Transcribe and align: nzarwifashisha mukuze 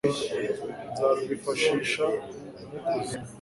nzarwifashisha 0.91 2.05
mukuze 2.91 3.15